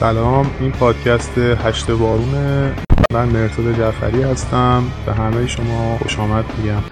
سلام 0.00 0.50
این 0.60 0.72
پادکست 0.72 1.38
هشت 1.38 1.90
بارونه 1.90 2.72
من 3.12 3.28
مرتضی 3.28 3.74
جعفری 3.78 4.22
هستم. 4.22 4.84
به 5.06 5.14
همه 5.14 5.46
شما 5.46 5.98
خوش 6.02 6.18
آمد 6.18 6.44
میگم. 6.58 6.82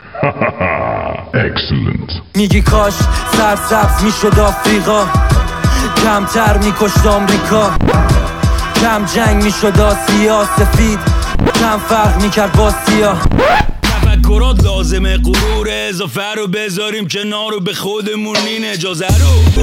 میگی 2.39 2.63
کاش 2.63 2.93
سر 3.33 3.57
سبز 3.57 4.05
می‌شد 4.05 4.39
آفریقا. 4.39 5.07
کمتر 6.05 6.59
میکشت 6.59 7.07
آمریکا. 7.07 7.71
کم 8.81 9.05
جنگ 9.05 9.43
می‌شد 9.43 9.81
آسیا. 9.81 10.45
سفید 10.45 10.99
کم 11.61 11.79
فرق 11.79 12.23
می‌کرد 12.23 12.53
با 12.53 12.71
سیاه. 12.71 13.23
تفکرات 13.83 14.65
لازمه 14.65 15.17
غرور. 15.17 15.69
اضافه 15.89 16.35
رو 16.37 16.47
بذاریم 16.47 17.09
کنار 17.09 17.53
رو 17.53 17.61
به 17.61 17.75
خودمون 17.75 18.37
این 18.37 18.65
اجازه 18.65 19.07
رو. 19.07 19.63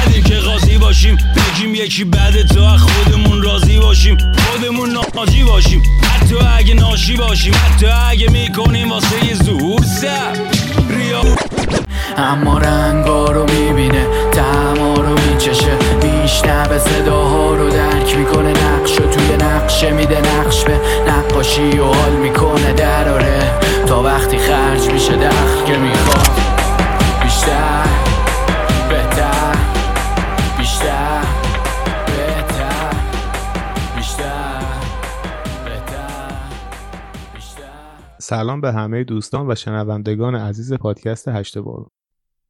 ندیم 0.00 0.22
که 0.22 0.34
قاضی 0.34 0.78
باشیم 0.78 1.16
بگیم 1.16 1.74
یکی 1.74 2.04
بعد 2.04 2.46
تو 2.46 2.78
خودمون 2.78 3.42
راضی 3.42 3.78
باشیم. 3.78 4.18
خودمون 4.18 4.98
ناجی 5.14 5.44
باشیم. 5.44 5.82
حتی 6.02 6.34
اگه 6.58 6.74
ناشی 6.74 7.16
باشیم 7.16 7.54
حتی 7.54 7.86
اگه 7.86 8.30
می‌کنیم 8.30 8.90
واسه 8.90 9.34
ظهور 9.44 9.82
سر 9.82 10.32
ریا. 10.90 11.22
اما 12.18 12.58
رنگا 12.58 13.24
رو 13.24 13.46
می‌بینه 13.52 14.06
تما 14.32 14.94
رو 14.94 15.14
میچشه. 15.30 15.72
میشنبه 16.02 16.78
صداها 16.78 17.54
رو 17.54 17.70
درک 17.70 18.16
می‌کنه 18.16 18.50
نقش 18.50 18.94
توی 18.94 19.36
نقشه 19.40 19.90
میده. 19.90 20.20
نقش 20.20 20.64
به 20.64 20.80
نقاشی 21.08 21.78
و 21.78 21.84
حال 21.84 22.12
می‌کنه. 22.12 22.72
دراره 22.72 23.52
تا 23.86 24.02
وقتی 24.02 24.38
خرج 24.38 24.90
میشه 24.92 25.16
دخل 25.16 25.64
که 25.66 25.78
می‌خواد. 25.78 26.30
بیشتر. 27.22 27.95
سلام 38.28 38.60
به 38.60 38.72
همه 38.72 39.04
دوستان 39.04 39.50
و 39.50 39.54
شنوندگان 39.54 40.34
عزیز 40.34 40.72
پادکست 40.72 41.28
هشت 41.28 41.58
بارون. 41.58 41.90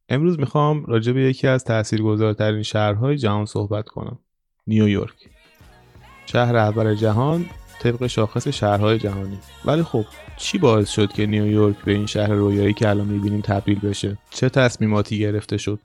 امروز 0.08 0.38
می‌خوام 0.38 0.84
راجع 0.84 1.12
به 1.12 1.22
یکی 1.22 1.48
از 1.48 1.64
تاثیرگذارترین 1.64 2.62
شهرهای 2.62 3.16
جهان 3.16 3.46
صحبت 3.46 3.88
کنم. 3.88 4.18
نیویورک 4.66 5.28
شهر 6.26 6.56
اول 6.56 6.94
جهان 6.94 7.46
طبق 7.80 8.06
شاخص 8.06 8.48
شهرهای 8.48 8.98
جهانی. 8.98 9.38
ولی 9.64 9.82
خب 9.82 10.04
چی 10.36 10.58
باعث 10.58 10.90
شد 10.90 11.12
که 11.12 11.26
نیویورک 11.26 11.76
به 11.84 11.92
این 11.92 12.06
شهر 12.06 12.32
رویایی 12.32 12.72
که 12.72 12.88
الان 12.88 13.06
می‌بینیم 13.06 13.40
تبدیل 13.40 13.78
بشه؟ 13.78 14.18
چه 14.30 14.48
تصمیماتی 14.48 15.18
گرفته 15.18 15.56
شد؟ 15.56 15.80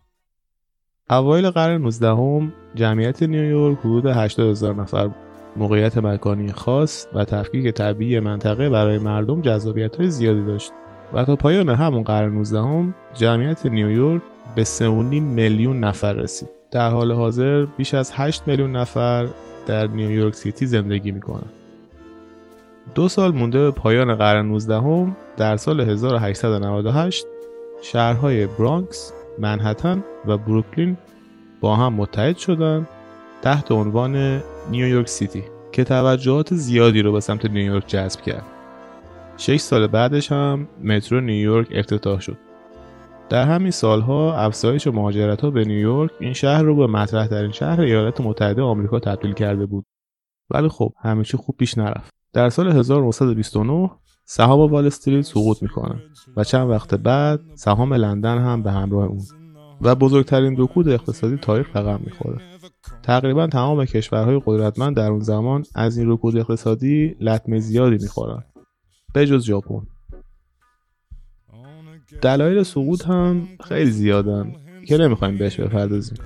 اوایل 1.10 1.50
قرن 1.50 1.82
19 1.82 2.08
هم 2.08 2.54
جمعیت 2.76 3.24
نیویورک 3.24 3.80
حدود 3.80 4.06
80 4.06 4.50
هزار 4.50 4.76
نفر 4.76 5.08
بود. 5.08 5.31
موقعیت 5.56 5.98
مکانی 5.98 6.52
خاص 6.52 7.08
و 7.14 7.26
تفکیک 7.26 7.74
طبیعی 7.74 8.20
منطقه 8.20 8.70
برای 8.70 8.98
مردم 8.98 9.42
جذابیت 9.42 9.96
های 9.96 10.10
زیادی 10.10 10.46
داشت 10.46 10.72
و 11.14 11.26
تا 11.26 11.36
پایان 11.36 11.70
همون 11.70 12.04
قرن 12.04 12.34
19 12.34 12.60
هم 12.60 12.94
جمعیت 13.14 13.66
نیویورک 13.66 14.22
به 14.56 14.64
3.5 14.64 14.84
میلیون 15.14 15.80
نفر 15.80 16.14
رسید. 16.14 16.50
در 16.72 16.90
حال 16.90 17.12
حاضر 17.12 17.66
بیش 17.78 17.94
از 17.94 18.12
8 18.16 18.48
میلیون 18.48 18.76
نفر 18.76 19.28
در 19.68 19.88
نیویورک 19.88 20.36
سیتی 20.36 20.66
زندگی 20.66 21.12
می‌کنن 21.12 21.50
دو 22.96 23.08
سال 23.08 23.32
مونده 23.32 23.60
به 23.60 23.72
پایان 23.72 24.16
قرن 24.16 24.46
19 24.46 24.76
هم 24.76 25.16
در 25.38 25.58
سال 25.58 25.82
1898 25.82 27.26
شهرهای 27.82 28.48
برانکس، 28.48 29.14
منحتن 29.40 30.04
و 30.28 30.38
بروکلین 30.38 30.98
با 31.62 31.76
هم 31.76 31.94
متحد 31.94 32.38
شدند 32.38 32.88
تحت 33.42 33.72
عنوان 33.72 34.42
نیویورک 34.72 35.08
سیتی 35.08 35.44
که 35.72 35.84
توجهات 35.84 36.54
زیادی 36.54 37.02
رو 37.02 37.12
به 37.12 37.20
سمت 37.20 37.46
نیویورک 37.46 37.88
جذب 37.88 38.22
کرد. 38.22 38.46
شش 39.38 39.58
سال 39.58 39.88
بعدش 39.88 40.32
هم 40.32 40.68
مترو 40.84 41.22
نیویورک 41.22 41.68
افتتاح 41.72 42.20
شد. 42.20 42.38
در 43.30 43.46
همین 43.46 43.72
سالها 43.72 44.38
افزایش 44.38 44.88
مهاجرت 44.88 45.42
ها 45.42 45.52
به 45.52 45.66
نیویورک 45.66 46.12
این 46.20 46.34
شهر 46.34 46.62
رو 46.62 46.76
به 46.76 46.88
مطرح 46.88 47.28
ترین 47.28 47.52
شهر 47.52 47.82
ایالات 47.82 48.22
متحده 48.22 48.62
آمریکا 48.62 49.00
تبدیل 49.00 49.34
کرده 49.34 49.66
بود. 49.66 49.86
ولی 50.50 50.70
خب 50.70 50.94
همه 50.98 51.24
چی 51.24 51.38
خوب 51.38 51.56
پیش 51.58 51.78
نرفت. 51.78 52.14
در 52.34 52.50
سال 52.50 52.68
1929 52.68 53.92
سهام 54.26 54.72
وال 54.72 54.86
استریت 54.86 55.22
سقوط 55.22 55.64
می‌کنه 55.64 55.96
و 56.38 56.44
چند 56.44 56.70
وقت 56.70 56.96
بعد 56.96 57.40
سهام 57.56 57.94
لندن 57.94 58.38
هم 58.38 58.64
به 58.64 58.72
همراه 58.72 59.06
اون 59.06 59.20
و 59.84 59.96
بزرگترین 59.96 60.56
رکود 60.58 60.90
اقتصادی 60.90 61.38
تاریخ 61.38 61.76
رقم 61.76 62.00
می‌خوره. 62.04 62.38
تقریبا 63.04 63.48
تمام 63.48 63.86
کشورهای 63.86 64.42
قدرتمند 64.46 64.96
در 64.96 65.12
اون 65.12 65.20
زمان 65.20 65.64
از 65.76 65.98
این 65.98 66.12
رکود 66.12 66.38
اقتصادی 66.38 67.16
لطمه 67.20 67.60
زیادی 67.60 67.98
می‌خورن. 68.02 68.44
به 69.14 69.28
جز 69.28 69.46
ژاپن. 69.46 69.88
دلایل 72.22 72.64
سقوط 72.64 73.06
هم 73.06 73.48
خیلی 73.64 73.92
زیادن 73.92 74.56
که 74.88 74.98
نمی‌خوایم 74.98 75.38
بهش 75.38 75.60
بپردازیم. 75.60 76.18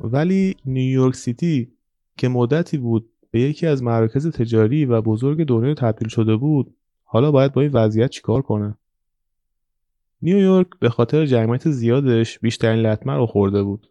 ولی 0.00 0.56
نیویورک 0.64 1.14
سیتی 1.14 1.72
که 2.16 2.28
مدتی 2.28 2.78
بود 2.78 3.10
به 3.30 3.40
یکی 3.40 3.66
از 3.66 3.82
مراکز 3.82 4.26
تجاری 4.26 4.84
و 4.84 5.02
بزرگ 5.02 5.44
دنیا 5.44 5.74
تبدیل 5.74 6.08
شده 6.08 6.36
بود 6.36 6.75
حالا 7.08 7.30
باید 7.30 7.52
با 7.52 7.60
این 7.60 7.70
وضعیت 7.72 8.10
چیکار 8.10 8.42
کنه 8.42 8.76
نیویورک 10.22 10.66
به 10.80 10.88
خاطر 10.88 11.26
جمعیت 11.26 11.70
زیادش 11.70 12.38
بیشترین 12.38 12.86
لطمه 12.86 13.14
رو 13.14 13.26
خورده 13.26 13.62
بود. 13.62 13.86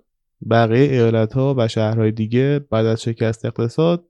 بقیه 0.50 0.92
ایالتها 0.92 1.56
و 1.58 1.68
شهرهای 1.68 2.12
دیگه 2.12 2.66
بعد 2.70 2.86
از 2.86 3.02
شکست 3.02 3.46
اقتصاد 3.46 4.06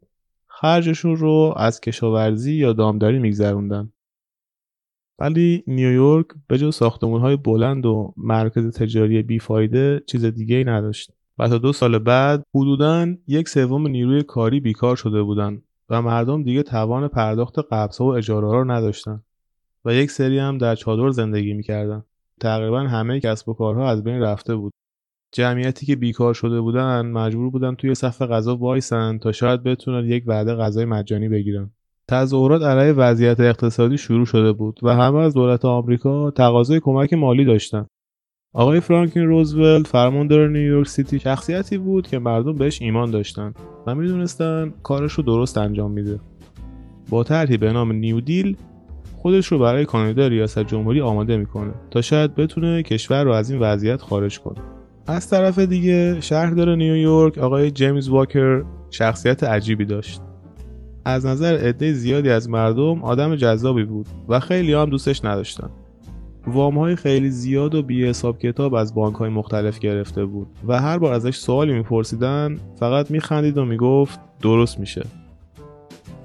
خرجشون 0.48 1.16
رو 1.16 1.54
از 1.58 1.82
کشاورزی 1.82 2.54
یا 2.54 2.74
دامداری 2.74 3.20
میگذروندن. 3.20 3.92
ولی 5.20 5.64
نیویورک 5.68 6.26
به 6.48 6.58
جز 6.58 6.76
ساختمانهای 6.76 7.36
بلند 7.36 7.86
و 7.86 8.14
مرکز 8.18 8.78
تجاری 8.78 9.22
بیفایده 9.22 10.04
چیز 10.08 10.26
دیگه 10.26 10.56
ای 10.56 10.64
نداشت. 10.64 11.12
و 11.38 11.48
تا 11.48 11.58
دو 11.58 11.74
سال 11.74 12.00
بعد 12.00 12.44
حدوداً 12.56 13.08
یک 13.28 13.50
سوم 13.50 13.88
نیروی 13.88 14.24
کاری 14.24 14.60
بیکار 14.60 14.96
شده 14.96 15.24
بودن 15.24 15.62
و 15.90 16.02
مردم 16.02 16.44
دیگه 16.44 16.64
توان 16.64 17.08
پرداخت 17.08 17.60
قبضها 17.72 18.06
و 18.06 18.16
اجاره 18.16 18.48
رو 18.48 18.72
نداشتن. 18.72 19.22
و 19.86 19.94
یک 19.94 20.12
سری 20.12 20.40
هم 20.40 20.58
در 20.58 20.76
چادر 20.76 21.10
زندگی 21.10 21.54
می‌کردن. 21.54 22.04
تقریبا 22.42 22.80
همه 22.80 23.20
کسب 23.20 23.50
و 23.50 23.54
کارها 23.54 23.90
از 23.90 24.04
بین 24.04 24.22
رفته 24.22 24.56
بود. 24.56 24.74
جمعیتی 25.32 25.86
که 25.86 25.96
بیکار 25.96 26.34
شده 26.34 26.62
بودن 26.62 27.06
مجبور 27.06 27.50
بودن 27.50 27.76
توی 27.76 27.96
صف 27.96 28.22
غذا 28.22 28.56
وایسن 28.56 29.18
تا 29.18 29.32
شاید 29.32 29.64
بتونن 29.64 30.06
یک 30.06 30.24
وعده 30.28 30.56
غذای 30.56 30.86
مجانی 30.86 31.30
بگیرن. 31.30 31.72
تظاهرات 32.08 32.62
علیه 32.62 32.94
وضعیت 32.94 33.40
اقتصادی 33.40 33.98
شروع 33.98 34.26
شده 34.26 34.52
بود 34.52 34.80
و 34.84 34.96
همه 34.96 35.20
از 35.20 35.34
دولت 35.34 35.66
آمریکا 35.66 36.32
تقاضای 36.32 36.80
کمک 36.80 37.14
مالی 37.14 37.46
داشتن. 37.46 37.86
آقای 38.56 38.80
فرانکلین 38.80 39.28
روزولت 39.28 39.88
فرماندار 39.88 40.50
نیویورک 40.50 40.88
سیتی 40.88 41.20
شخصیتی 41.20 41.78
بود 41.78 42.08
که 42.08 42.20
مردم 42.20 42.54
بهش 42.54 42.82
ایمان 42.82 43.12
داشتن 43.12 43.54
و 43.88 43.96
می‌دونستن 43.96 44.74
کارش 44.84 45.14
رو 45.14 45.24
درست 45.24 45.58
انجام 45.58 45.92
میده. 45.92 46.20
با 47.10 47.24
طرحی 47.24 47.58
به 47.58 47.74
نام 47.74 47.92
نیو 47.92 48.20
دیل 48.20 48.58
خودش 49.16 49.48
رو 49.48 49.60
برای 49.60 49.86
کانادا 49.86 50.28
ریاست 50.28 50.60
جمهوری 50.60 51.02
آماده 51.02 51.38
می‌کنه 51.38 51.72
تا 51.92 52.02
شاید 52.02 52.36
بتونه 52.36 52.84
کشور 52.84 53.24
رو 53.24 53.32
از 53.32 53.52
این 53.52 53.60
وضعیت 53.60 54.02
خارج 54.02 54.40
کنه. 54.40 54.62
از 55.08 55.30
طرف 55.30 55.60
دیگه 55.60 56.22
شهردار 56.22 56.76
نیویورک 56.76 57.38
آقای 57.38 57.72
جیمز 57.72 58.10
واکر 58.10 58.64
شخصیت 58.90 59.44
عجیبی 59.44 59.86
داشت. 59.86 60.22
از 61.06 61.26
نظر 61.26 61.58
عده 61.58 61.94
زیادی 61.94 62.30
از 62.30 62.50
مردم 62.50 63.04
آدم 63.04 63.36
جذابی 63.36 63.84
بود 63.84 64.08
و 64.30 64.40
خیلی 64.40 64.74
هم 64.74 64.90
دوستش 64.90 65.26
نداشتن. 65.26 65.70
وام 66.48 66.78
های 66.78 66.96
خیلی 66.96 67.30
زیاد 67.30 67.76
و 67.76 67.84
بی 67.84 68.06
حساب 68.06 68.40
کتاب 68.40 68.74
از 68.74 68.96
بانک 68.96 69.16
های 69.16 69.30
مختلف 69.30 69.80
گرفته 69.80 70.26
بود 70.26 70.48
و 70.68 70.82
هر 70.82 70.98
بار 70.98 71.14
ازش 71.14 71.38
سوالی 71.38 71.74
میپرسیدن 71.74 72.58
فقط 72.80 73.12
میخندید 73.12 73.58
و 73.58 73.66
می‌گفت 73.66 74.20
درست 74.42 74.80
میشه. 74.80 75.06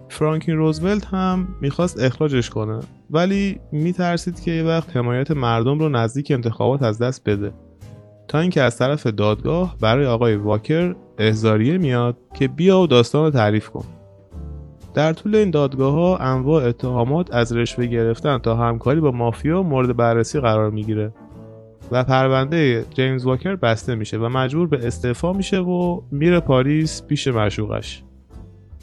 فرانکین 0.09 0.57
روزولت 0.57 1.05
هم 1.05 1.49
می‌خواست 1.61 2.01
اخراجش 2.01 2.51
کنه 2.51 2.81
ولی 3.11 3.61
میترسید 3.73 4.41
که 4.41 4.51
یه 4.51 4.63
وقت 4.63 4.97
حمایت 4.97 5.31
مردم 5.31 5.79
رو 5.79 5.89
نزدیک 5.89 6.31
انتخابات 6.31 6.83
از 6.83 6.99
دست 6.99 7.29
بده. 7.29 7.53
تا 8.29 8.39
اینکه 8.39 8.63
از 8.63 8.79
طرف 8.79 9.07
دادگاه 9.07 9.77
برای 9.81 10.07
آقای 10.07 10.37
واکر 10.37 10.97
احزاریه 11.19 11.79
میاد 11.79 12.17
که 12.35 12.49
بیا 12.49 12.81
و 12.81 12.87
داستان 12.87 13.25
رو 13.25 13.31
تعریف 13.31 13.69
کن. 13.69 13.85
در 14.95 15.13
طول 15.13 15.35
این 15.35 15.51
دادگاه 15.51 15.93
ها 15.93 16.17
انواع 16.17 16.65
اتهامات 16.65 17.35
از 17.35 17.53
رشوه 17.53 17.87
گرفتن 17.87 18.39
تا 18.39 18.57
همکاری 18.57 19.01
با 19.01 19.11
مافیا 19.11 19.63
مورد 19.63 19.97
بررسی 19.97 20.41
قرار 20.41 20.71
می‌گیره 20.71 21.13
و 21.91 22.05
پرونده 22.05 22.85
جیمز 22.95 23.25
واکر 23.25 23.57
بسته 23.57 23.95
میشه 23.95 24.19
و 24.19 24.29
مجبور 24.29 24.67
به 24.67 24.87
استعفا 24.87 25.33
میشه 25.33 25.59
و 25.59 26.01
میره 26.11 26.41
پاریس 26.41 27.03
پیش 27.03 27.29
مشوقش 27.29 28.03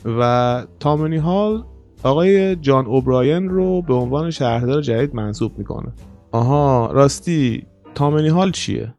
و 0.06 0.64
تامنی 0.80 1.18
هال 1.18 1.64
آقای 2.04 2.56
جان 2.56 2.86
اوبراین 2.86 3.50
رو 3.50 3.82
به 3.82 3.94
عنوان 3.94 4.32
شهردار 4.32 4.82
جدید 4.82 5.16
منصوب 5.16 5.58
می‌کنه 5.58 5.92
آها 6.32 6.92
راستی 6.92 7.66
تامنی 7.96 8.28
هال 8.28 8.52
چیه؟ 8.52 8.94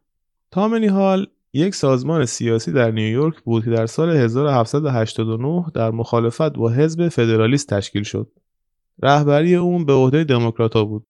تامنی 0.51 0.87
هال 0.87 1.27
یک 1.53 1.75
سازمان 1.75 2.25
سیاسی 2.25 2.71
در 2.71 2.91
نیویورک 2.91 3.41
بود 3.41 3.63
که 3.63 3.69
در 3.69 3.85
سال 3.85 4.09
1789 4.09 5.65
در 5.73 5.91
مخالفت 5.91 6.53
با 6.53 6.69
حزب 6.69 7.07
فدرالیست 7.07 7.69
تشکیل 7.69 8.03
شد. 8.03 8.31
رهبری 9.03 9.55
اون 9.55 9.85
به 9.85 9.93
عهده 9.93 10.23
دموکراتها 10.23 10.85
بود. 10.85 11.05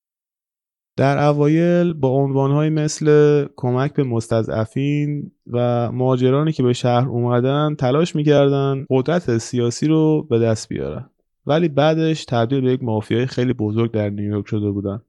در 1.00 1.18
اوایل 1.18 1.94
با 1.94 2.09
عنوانهایی 2.09 2.69
مثل 2.69 3.45
کمک 3.56 3.94
به 3.94 4.03
مستضعفین 4.03 5.31
و 5.47 5.91
مهاجرانی 5.91 6.51
که 6.51 6.63
به 6.63 6.74
شهر 6.74 7.07
اومدن 7.07 7.75
تلاش 7.75 8.15
می‌کردن 8.15 8.85
قدرت 8.89 9.38
سیاسی 9.38 9.88
رو 9.88 10.24
به 10.30 10.39
دست 10.39 10.69
بیارن 10.69 11.09
ولی 11.45 11.68
بعدش 11.68 12.25
تبدیل 12.25 12.62
به 12.62 12.74
یک 12.74 12.83
مافیای 12.83 13.25
خیلی 13.25 13.53
بزرگ 13.53 13.92
در 13.92 14.09
نیویورک 14.09 14.47
شده 14.47 14.71
بودن 14.71 15.01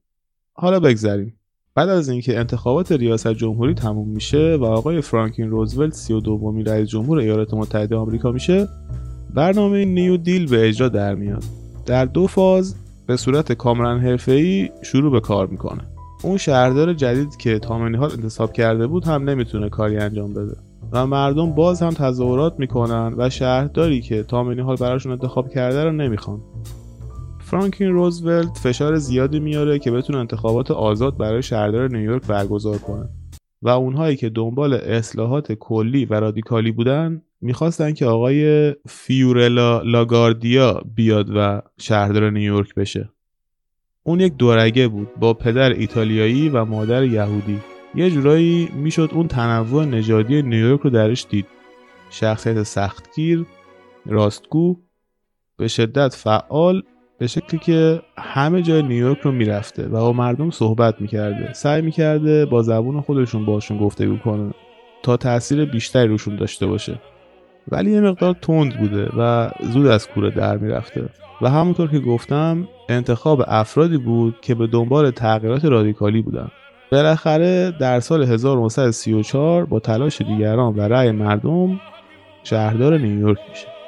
حالا 0.53 0.79
بگذریم 0.79 1.39
بعد 1.75 1.89
از 1.89 2.09
اینکه 2.09 2.39
انتخابات 2.39 2.91
ریاست 2.91 3.33
جمهوری 3.33 3.73
تموم 3.73 4.07
میشه 4.07 4.55
و 4.55 4.65
آقای 4.65 5.01
فرانکین 5.01 5.49
روزولت 5.49 5.93
سی 5.93 6.13
و 6.13 6.19
دومین 6.19 6.65
رئیس 6.65 6.89
جمهور 6.89 7.17
ایالات 7.17 7.53
متحده 7.53 7.95
آمریکا 7.95 8.31
میشه 8.31 8.67
برنامه 9.33 9.85
نیو 9.85 10.17
دیل 10.17 10.49
به 10.49 10.69
اجرا 10.69 10.89
در 10.89 11.15
میاد. 11.15 11.43
در 11.85 12.05
دو 12.05 12.27
فاز 12.27 12.75
به 13.07 13.17
صورت 13.17 13.51
کاملا 13.51 13.97
حرفه‌ای 13.97 14.69
شروع 14.81 15.11
به 15.11 15.19
کار 15.19 15.47
می‌کنه. 15.47 15.81
اون 16.23 16.37
شهردار 16.37 16.93
جدید 16.93 17.37
که 17.37 17.59
تامنی 17.59 17.97
هال 17.97 18.11
انتصاب 18.11 18.53
کرده 18.53 18.87
بود 18.87 19.05
هم 19.05 19.29
نمی‌تونه 19.29 19.69
کاری 19.69 19.97
انجام 19.97 20.33
بده 20.33 20.55
و 20.91 21.07
مردم 21.07 21.51
باز 21.51 21.81
هم 21.81 21.89
تظاهرات 21.89 22.59
می‌کنن 22.59 23.13
و 23.17 23.29
شهرداری 23.29 24.01
که 24.01 24.23
تامنی 24.23 24.61
هال 24.61 24.75
براشون 24.75 25.11
انتخاب 25.11 25.49
کرده 25.49 25.83
رو 25.83 25.91
نمی‌خوان. 25.91 26.41
فرانکین 27.51 27.87
روزولت 27.87 28.57
فشار 28.57 28.95
زیادی 28.95 29.39
میاره 29.39 29.79
که 29.79 29.91
بتونه 29.91 30.19
انتخابات 30.19 30.71
آزاد 30.71 31.17
برای 31.17 31.43
شهردار 31.43 31.89
نیویورک 31.89 32.27
برگزار 32.27 32.77
کنه. 32.77 33.09
و 33.61 33.69
اونهایی 33.69 34.15
که 34.15 34.29
دنبال 34.29 34.73
اصلاحات 34.73 35.51
کلی 35.51 36.05
و 36.05 36.13
رادیکالی 36.13 36.71
بودن 36.71 37.21
می‌خواستن 37.41 37.93
که 37.93 38.05
آقای 38.05 38.71
فیورلا 38.87 39.81
لاگاردیا 39.81 40.81
بیاد 40.95 41.29
و 41.35 41.61
شهردار 41.77 42.29
نیویورک 42.29 42.75
بشه. 42.75 43.09
اون 44.03 44.19
یک 44.19 44.37
دورگه 44.37 44.87
بود 44.87 45.09
با 45.19 45.33
پدر 45.33 45.69
ایتالیایی 45.69 46.49
و 46.49 46.65
مادر 46.65 47.03
یهودی. 47.03 47.59
یه 47.95 48.09
جورایی 48.09 48.69
می‌شد 48.75 49.09
اون 49.13 49.27
تنوع 49.27 49.85
نژادی 49.85 50.41
نیویورک 50.41 50.81
رو 50.81 50.89
درش 50.89 51.25
دید. 51.29 51.45
شخصیت 52.09 52.63
سختگیر 52.63 53.45
راستگو 54.05 54.77
به 55.57 55.67
شدت 55.67 56.15
فعال 56.15 56.83
به 57.21 57.27
شکلی 57.27 57.59
که 57.59 58.01
همه 58.17 58.61
جای 58.61 58.83
نیویورک 58.83 59.19
رو 59.19 59.31
می‌رفته 59.31 59.85
و 59.85 59.89
با 59.89 60.13
مردم 60.13 60.49
صحبت 60.49 61.01
می‌کرده. 61.01 61.53
سعی 61.53 61.81
می‌کرده 61.81 62.45
با 62.45 62.61
زبون 62.61 63.01
خودشون 63.01 63.45
باشون 63.45 63.77
گفتگو 63.77 64.17
کنه 64.17 64.53
تا 65.03 65.17
تاثیر 65.17 65.65
بیشتری 65.65 66.07
روشون 66.07 66.35
داشته 66.35 66.67
باشه. 66.67 66.99
ولی 67.71 67.91
یه 67.91 68.01
مقدار 68.01 68.35
تند 68.41 68.77
بوده 68.77 69.09
و 69.17 69.51
زود 69.59 69.87
از 69.87 70.07
کوره 70.07 70.29
در 70.29 70.57
می‌رفته. 70.57 71.09
و 71.41 71.49
همونطور 71.49 71.87
که 71.89 71.99
گفتم 71.99 72.67
انتخاب 72.89 73.43
افرادی 73.47 73.97
بود 73.97 74.35
که 74.41 74.55
به 74.55 74.67
دنبال 74.67 75.11
تغییرات 75.11 75.65
رادیکالی 75.65 76.21
بودن. 76.21 76.51
بالاخره 76.91 77.71
در 77.79 77.99
سال 77.99 78.23
1934 78.23 79.65
با 79.65 79.79
تلاش 79.79 80.21
دیگران 80.21 80.75
و 80.75 80.81
رأی 80.81 81.11
مردم 81.11 81.79
شهردار 82.43 82.97
نیویورک 82.97 83.39
میشه. 83.49 83.80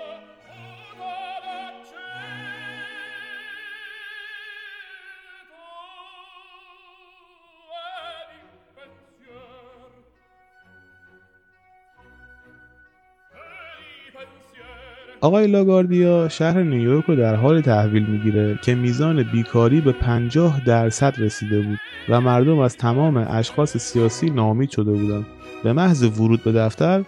آقای 15.23 15.47
لاگاردیا 15.47 16.29
شهر 16.29 16.63
نیویورک 16.63 17.05
رو 17.05 17.15
در 17.15 17.35
حال 17.35 17.61
تحویل 17.61 18.05
می‌گیره 18.05 18.59
که 18.63 18.75
میزان 18.75 19.23
بیکاری 19.31 19.81
به 19.81 19.91
50 19.91 20.65
درصد 20.65 21.13
رسیده 21.17 21.61
بود 21.61 21.79
و 22.09 22.21
مردم 22.21 22.59
از 22.59 22.77
تمام 22.77 23.17
اشخاص 23.17 23.77
سیاسی 23.77 24.29
نامید 24.29 24.69
شده 24.69 24.91
بودند. 24.91 25.25
به 25.63 25.73
محض 25.73 26.03
ورود 26.19 26.43
به 26.43 26.51
دفتر 26.51 27.05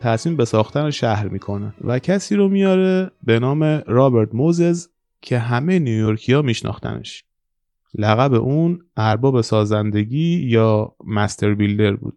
تصمیم 0.00 0.36
به 0.36 0.44
ساختن 0.44 0.90
شهر 0.90 1.28
می‌کنه 1.28 1.74
و 1.84 1.98
کسی 1.98 2.36
رو 2.36 2.48
میاره 2.48 3.10
به 3.24 3.38
نام 3.38 3.62
رابرت 3.86 4.34
موزز 4.34 4.88
که 5.22 5.38
همه 5.38 5.78
نیویورکیا 5.78 6.42
میشناختنش. 6.42 7.24
لقب 7.98 8.34
اون 8.34 8.78
ارباب 8.96 9.40
سازندگی 9.40 10.36
یا 10.36 10.94
مستر 11.06 11.54
بیلدر 11.54 11.96
بود 11.96 12.16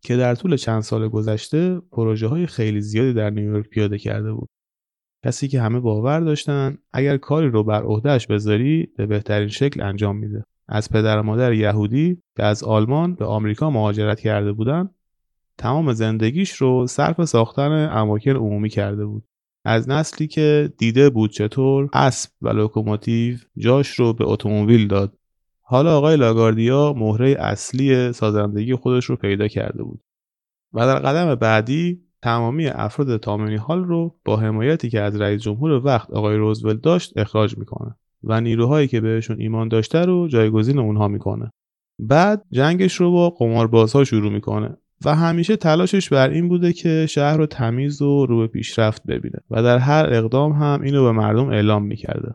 که 0.00 0.16
در 0.16 0.34
طول 0.34 0.56
چند 0.56 0.80
سال 0.80 1.08
گذشته 1.08 1.80
پروژه 1.92 2.26
های 2.26 2.46
خیلی 2.46 2.80
زیادی 2.80 3.12
در 3.12 3.30
نیویورک 3.30 3.68
پیاده 3.68 3.98
کرده 3.98 4.32
بود. 4.32 4.48
کسی 5.24 5.48
که 5.48 5.60
همه 5.60 5.80
باور 5.80 6.20
داشتن 6.20 6.78
اگر 6.92 7.16
کاری 7.16 7.48
رو 7.48 7.64
بر 7.64 7.82
عهدهش 7.82 8.26
بذاری 8.26 8.88
به 8.96 9.06
بهترین 9.06 9.48
شکل 9.48 9.82
انجام 9.82 10.16
میده. 10.16 10.44
از 10.68 10.90
پدر 10.90 11.18
و 11.18 11.22
مادر 11.22 11.52
یهودی 11.52 12.22
که 12.36 12.42
از 12.44 12.64
آلمان 12.64 13.14
به 13.14 13.24
آمریکا 13.24 13.70
مهاجرت 13.70 14.20
کرده 14.20 14.52
بودن 14.52 14.90
تمام 15.58 15.92
زندگیش 15.92 16.52
رو 16.52 16.86
صرف 16.86 17.24
ساختن 17.24 17.88
اماکن 17.92 18.30
عمومی 18.30 18.68
کرده 18.68 19.06
بود. 19.06 19.24
از 19.64 19.88
نسلی 19.88 20.26
که 20.26 20.72
دیده 20.78 21.10
بود 21.10 21.30
چطور 21.30 21.88
اسب 21.92 22.30
و 22.42 22.48
لوکوموتیو 22.48 23.36
جاش 23.56 23.88
رو 23.88 24.12
به 24.12 24.24
اتومبیل 24.28 24.88
داد. 24.88 25.18
حالا 25.60 25.98
آقای 25.98 26.16
لاگاردیا 26.16 26.94
مهره 26.96 27.36
اصلی 27.38 28.12
سازندگی 28.12 28.74
خودش 28.74 29.04
رو 29.04 29.16
پیدا 29.16 29.48
کرده 29.48 29.82
بود. 29.82 30.00
و 30.72 30.86
در 30.86 30.98
قدم 30.98 31.34
بعدی 31.34 32.07
تمامی 32.22 32.66
افراد 32.66 33.16
تامنی 33.16 33.56
حال 33.56 33.84
رو 33.84 34.14
با 34.24 34.36
حمایتی 34.36 34.90
که 34.90 35.00
از 35.00 35.20
رئیس 35.20 35.42
جمهور 35.42 35.86
وقت 35.86 36.10
آقای 36.10 36.36
روزولت 36.36 36.80
داشت 36.80 37.18
اخراج 37.18 37.58
می‌کنه 37.58 37.94
و 38.24 38.40
نیروهایی 38.40 38.88
که 38.88 39.00
بهشون 39.00 39.40
ایمان 39.40 39.68
داشته 39.68 40.04
رو 40.04 40.28
جایگزین 40.28 40.78
اونها 40.78 41.08
می‌کنه. 41.08 41.50
بعد 41.98 42.44
جنگش 42.50 42.94
رو 42.94 43.12
با 43.12 43.30
قماربازها 43.30 44.04
شروع 44.04 44.32
می‌کنه 44.32 44.76
و 45.04 45.14
همیشه 45.14 45.56
تلاشش 45.56 46.08
بر 46.08 46.30
این 46.30 46.48
بوده 46.48 46.72
که 46.72 47.06
شهر 47.06 47.36
رو 47.36 47.46
تمیز 47.46 48.02
و 48.02 48.26
رو 48.26 48.38
به 48.38 48.46
پیشرفت 48.46 49.02
ببینه 49.06 49.38
و 49.50 49.62
در 49.62 49.78
هر 49.78 50.06
اقدام 50.12 50.52
هم 50.52 50.80
اینو 50.82 51.04
به 51.04 51.12
مردم 51.12 51.48
اعلام 51.48 51.84
می‌کرده. 51.84 52.34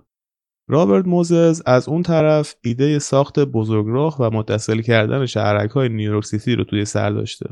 رابرت 0.68 1.08
موزز 1.08 1.62
از 1.66 1.90
اون 1.90 2.04
طرف 2.04 2.56
ایده 2.64 3.00
ساخت 3.00 3.40
بزرگراه 3.40 4.18
و 4.20 4.30
متصل 4.30 4.82
کردن 4.82 5.26
شهرک 5.26 5.72
های 5.72 5.90
نیویورک 5.90 6.26
سیتی 6.26 6.56
رو 6.56 6.64
توی 6.64 6.86
سر 6.86 7.10
داشته. 7.10 7.50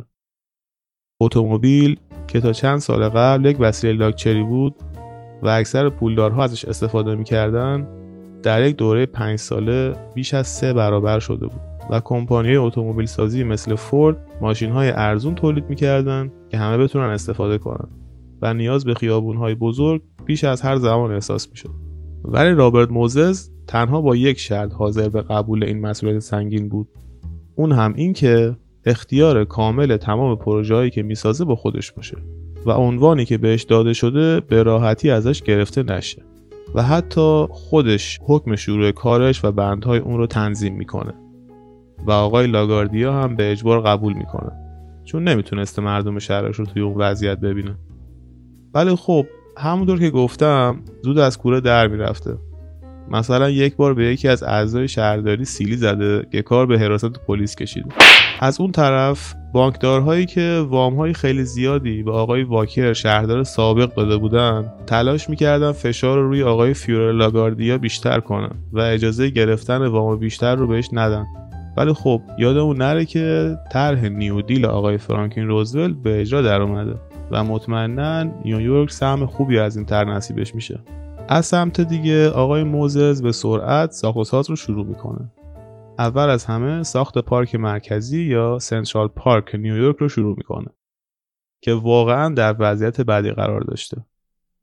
اتومبیل 1.21 1.99
که 2.27 2.41
تا 2.41 2.53
چند 2.53 2.77
سال 2.77 3.09
قبل 3.09 3.45
یک 3.45 3.57
وسیله 3.59 3.93
لاکچری 3.93 4.43
بود 4.43 4.75
و 5.43 5.47
اکثر 5.47 5.89
پولدارها 5.89 6.43
ازش 6.43 6.65
استفاده 6.65 7.15
می‌کردن 7.15 7.87
در 8.43 8.63
یک 8.63 8.75
دوره 8.75 9.05
پنج 9.05 9.39
ساله 9.39 9.95
بیش 10.15 10.33
از 10.33 10.47
سه 10.47 10.73
برابر 10.73 11.19
شده 11.19 11.47
بود 11.47 11.61
و 11.89 12.01
کمپانی 12.03 12.55
اتومبیل 12.55 13.05
سازی 13.05 13.43
مثل 13.43 13.75
فورد 13.75 14.17
ماشین 14.41 14.71
های 14.71 14.89
ارزون 14.89 15.35
تولید 15.35 15.69
می‌کردن 15.69 16.31
که 16.49 16.57
همه 16.57 16.77
بتونن 16.77 17.09
استفاده 17.09 17.57
کنن 17.57 17.87
و 18.41 18.53
نیاز 18.53 18.85
به 18.85 18.93
خیابون 18.93 19.37
های 19.37 19.55
بزرگ 19.55 20.01
بیش 20.25 20.43
از 20.43 20.61
هر 20.61 20.75
زمان 20.75 21.11
احساس 21.11 21.49
می‌شد. 21.49 21.69
ولی 22.23 22.51
رابرت 22.51 22.91
موزز 22.91 23.49
تنها 23.67 24.01
با 24.01 24.15
یک 24.15 24.39
شرط 24.39 24.73
حاضر 24.73 25.09
به 25.09 25.21
قبول 25.21 25.63
این 25.63 25.81
مسئولیت 25.81 26.19
سنگین 26.19 26.69
بود. 26.69 26.87
اون 27.55 27.71
هم 27.71 27.93
این 27.95 28.13
که 28.13 28.55
اختیار 28.85 29.45
کامل 29.45 29.97
تمام 29.97 30.35
پروژه‌ای 30.35 30.89
که 30.89 31.03
می‌سازه 31.03 31.45
با 31.45 31.55
خودش 31.55 31.91
باشه 31.91 32.17
و 32.65 32.71
عنوانی 32.71 33.25
که 33.25 33.37
بهش 33.37 33.63
داده 33.63 33.93
شده 33.93 34.39
به 34.39 34.63
راحتی 34.63 35.09
ازش 35.09 35.41
گرفته 35.41 35.83
نشه 35.83 36.21
و 36.75 36.83
حتی 36.83 37.45
خودش 37.49 38.19
حکم 38.27 38.55
شروع 38.55 38.91
کارش 38.91 39.45
و 39.45 39.51
بندهای 39.51 39.99
اون 39.99 40.17
رو 40.17 40.27
تنظیم 40.27 40.75
می‌کنه 40.75 41.13
و 42.05 42.11
آقای 42.11 42.47
لاگاردیا 42.47 43.13
هم 43.13 43.35
به 43.35 43.51
اجبار 43.51 43.81
قبول 43.81 44.13
می‌کنه 44.13 44.51
چون 45.05 45.23
نمی‌تونسته 45.23 45.81
مردم 45.81 46.19
شهرش 46.19 46.55
رو 46.55 46.65
توی 46.65 46.81
اون 46.81 46.97
وضعیت 46.97 47.39
ببینه. 47.39 47.75
ولی 48.73 48.95
خب 48.95 49.25
همونطور 49.57 49.99
که 49.99 50.09
گفتم 50.09 50.83
زود 51.03 51.17
از 51.17 51.37
کوره 51.37 51.61
در 51.61 51.87
می‌رفته. 51.87 52.37
مثلا 53.11 53.49
یک 53.49 53.75
بار 53.75 53.93
به 53.93 54.05
یکی 54.05 54.27
از 54.27 54.43
اعضای 54.43 54.87
شهرداری 54.87 55.45
سیلی 55.45 55.75
زده 55.75 56.25
که 56.31 56.41
کار 56.41 56.65
به 56.65 56.79
حراست 56.79 57.25
پلیس 57.27 57.55
کشیده 57.55 57.89
از 58.39 58.61
اون 58.61 58.71
طرف 58.71 59.33
بانکدارهایی 59.53 60.25
که 60.25 60.65
وامهای 60.69 61.13
خیلی 61.13 61.43
زیادی 61.43 62.03
به 62.03 62.11
آقای 62.11 62.43
واکر 62.43 62.93
شهردار 62.93 63.43
سابق 63.43 63.93
داده 63.93 64.17
بودن 64.17 64.73
تلاش 64.87 65.29
می‌کردن 65.29 65.71
فشار 65.71 66.17
رو 66.17 66.27
روی 66.27 66.43
آقای 66.43 66.73
فیور 66.73 67.11
لاگاردیا 67.11 67.77
بیشتر 67.77 68.19
کنن 68.19 68.51
و 68.73 68.79
اجازه 68.79 69.29
گرفتن 69.29 69.87
وام 69.87 70.19
بیشتر 70.19 70.55
رو 70.55 70.67
بهش 70.67 70.89
ندن. 70.93 71.25
ولی 71.77 71.93
خب 71.93 72.21
یادمون 72.37 72.77
نره 72.77 73.05
که 73.05 73.55
طرح 73.71 74.05
نیو 74.05 74.41
دیل 74.41 74.65
آقای 74.65 74.97
فرانکین 74.97 75.47
روزولت 75.47 75.95
به 76.03 76.21
اجرا 76.21 76.41
در 76.41 76.61
اومده 76.61 76.95
و 77.31 77.43
مطمئنا 77.43 78.23
نیویورک 78.23 78.91
سهم 78.91 79.25
خوبی 79.25 79.59
از 79.59 79.77
این 79.77 79.85
طرح 79.85 80.09
نصیبش 80.09 80.55
میشه. 80.55 80.79
از 81.29 81.45
سمت 81.45 81.81
دیگه 81.81 82.29
آقای 82.29 82.63
موزز 82.63 83.21
به 83.21 83.31
سرعت 83.31 83.91
ساخت 83.91 84.49
رو 84.49 84.55
شروع 84.55 84.85
می‌کنه. 84.85 85.31
اول 85.99 86.29
از 86.29 86.45
همه 86.45 86.83
ساخت 86.83 87.17
پارک 87.17 87.55
مرکزی 87.55 88.23
یا 88.23 88.59
سنترال 88.59 89.07
پارک 89.07 89.55
نیویورک 89.55 89.95
رو 89.95 90.09
شروع 90.09 90.35
می‌کنه 90.37 90.67
که 91.61 91.73
واقعا 91.73 92.33
در 92.33 92.55
وضعیت 92.59 93.01
بدی 93.01 93.31
قرار 93.31 93.61
داشته. 93.61 94.05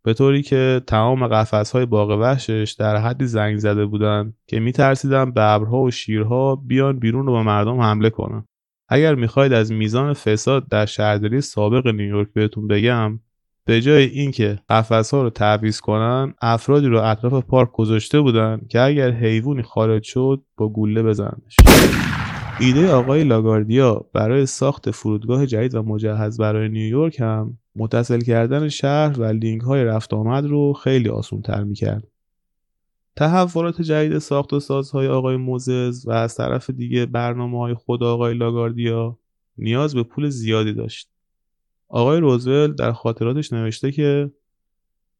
به 0.02 0.14
طوری 0.14 0.42
که 0.42 0.80
تمام 0.86 1.26
قفس 1.26 1.72
های 1.72 1.86
باغ 1.86 2.10
وحشش 2.10 2.76
در 2.78 2.96
حدی 2.96 3.26
زنگ 3.26 3.58
زده 3.58 3.86
بودن 3.86 4.32
که 4.46 4.60
میترسیدن 4.60 5.30
ببرها 5.30 5.78
و 5.80 5.90
شیرها 5.90 6.56
بیان 6.56 6.98
بیرون 6.98 7.28
و 7.28 7.32
به 7.32 7.42
مردم 7.42 7.80
حمله 7.80 8.10
کنن. 8.10 8.44
اگر 8.88 9.14
می‌خواید 9.14 9.52
از 9.52 9.72
میزان 9.72 10.12
فساد 10.12 10.68
در 10.68 10.86
شهرداری 10.86 11.40
سابق 11.40 11.86
نیویورک 11.86 12.28
بهتون 12.32 12.66
بگم 12.66 13.20
به 13.68 13.80
جای 13.80 14.04
اینکه 14.04 14.58
قفس 14.68 15.14
ها 15.14 15.22
رو 15.22 15.30
تعویض 15.30 15.80
کنن 15.80 16.34
افرادی 16.42 16.86
رو 16.86 17.02
اطراف 17.02 17.44
پارک 17.44 17.72
گذاشته 17.72 18.20
بودن 18.20 18.60
که 18.68 18.80
اگر 18.80 19.10
حیوانی 19.10 19.62
خارج 19.62 20.02
شد 20.02 20.42
با 20.56 20.68
گوله 20.68 21.02
بزننش 21.02 21.56
ایده 22.60 22.92
آقای 22.92 23.24
لاگاردیا 23.24 24.04
برای 24.12 24.46
ساخت 24.46 24.90
فرودگاه 24.90 25.46
جدید 25.46 25.74
و 25.74 25.82
مجهز 25.82 26.40
برای 26.40 26.68
نیویورک 26.68 27.20
هم 27.20 27.58
متصل 27.76 28.20
کردن 28.20 28.68
شهر 28.68 29.20
و 29.20 29.24
لینک 29.24 29.62
های 29.62 29.84
رفت 29.84 30.14
آمد 30.14 30.46
رو 30.46 30.72
خیلی 30.72 31.08
آسون 31.08 31.42
تر 31.42 31.64
می‌کرد. 31.64 32.04
تحولات 33.16 33.82
جدید 33.82 34.18
ساخت 34.18 34.52
و 34.52 34.60
سازهای 34.60 35.08
آقای 35.08 35.36
موزز 35.36 36.06
و 36.06 36.10
از 36.10 36.34
طرف 36.34 36.70
دیگه 36.70 37.06
برنامه 37.06 37.58
های 37.58 37.74
خود 37.74 38.02
آقای 38.02 38.34
لاگاردیا 38.34 39.18
نیاز 39.58 39.94
به 39.94 40.02
پول 40.02 40.28
زیادی 40.28 40.72
داشت. 40.72 41.17
آقای 41.88 42.20
روزول 42.20 42.72
در 42.72 42.92
خاطراتش 42.92 43.52
نوشته 43.52 43.92
که 43.92 44.30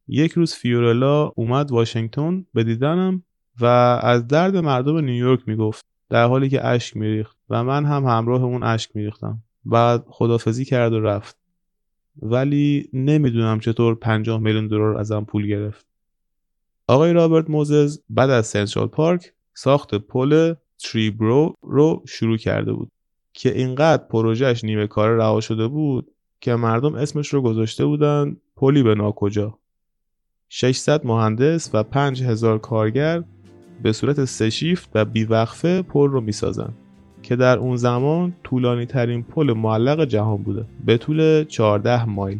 یک 0.07 0.31
روز 0.31 0.53
فیورلا 0.53 1.31
اومد 1.35 1.71
واشنگتن 1.71 2.45
به 2.53 2.63
دیدنم 2.63 3.23
و 3.59 3.65
از 4.03 4.27
درد 4.27 4.57
مردم 4.57 4.97
نیویورک 4.97 5.47
می‌گفت 5.47 5.85
در 6.09 6.27
حالی 6.27 6.49
که 6.49 6.67
اشک 6.67 6.97
میریخت 6.97 7.37
و 7.49 7.63
من 7.63 7.85
هم 7.85 8.05
همراه 8.05 8.43
اون 8.43 8.63
اشک 8.63 8.95
میریختم. 8.95 9.39
بعد 9.65 10.05
خدافزی 10.07 10.65
کرد 10.65 10.93
و 10.93 10.99
رفت. 10.99 11.37
ولی 12.21 12.89
نمی‌دونم 12.93 13.59
چطور 13.59 13.95
50 13.95 14.39
میلیون 14.39 14.67
دلار 14.67 14.97
ازم 14.97 15.23
پول 15.23 15.47
گرفت. 15.47 15.85
آقای 16.87 17.13
رابرت 17.13 17.49
موزز 17.49 17.99
بعد 18.09 18.29
از 18.29 18.47
سنترال 18.47 18.87
پارک 18.87 19.33
ساخت 19.53 19.95
پل 19.95 20.53
تریبرو 20.79 21.55
رو 21.61 22.03
شروع 22.07 22.37
کرده 22.37 22.73
بود 22.73 22.91
که 23.33 23.57
اینقدر 23.57 24.03
پروژهش 24.03 24.63
نیمه 24.63 24.87
کار 24.87 25.15
رها 25.15 25.41
شده 25.41 25.67
بود 25.67 26.11
که 26.41 26.55
مردم 26.55 26.95
اسمش 26.95 27.33
رو 27.33 27.41
گذاشته 27.41 27.85
بودن 27.85 28.37
پلی 28.55 28.83
به 28.83 28.95
ناکجا. 28.95 29.57
600 30.49 31.05
مهندس 31.05 31.69
و 31.73 31.83
5000 31.83 32.57
کارگر 32.57 33.23
به 33.83 33.91
صورت 33.91 34.25
سه 34.25 34.49
شیفت 34.49 34.89
و 34.95 35.05
بیوقفه 35.05 35.81
پل 35.81 36.09
رو 36.09 36.21
می‌سازن 36.21 36.73
که 37.23 37.35
در 37.35 37.57
اون 37.57 37.75
زمان 37.75 38.33
طولانی 38.43 38.85
ترین 38.85 39.23
پل 39.23 39.53
معلق 39.53 40.05
جهان 40.05 40.43
بوده 40.43 40.65
به 40.85 40.97
طول 40.97 41.43
14 41.43 42.05
مایل. 42.05 42.39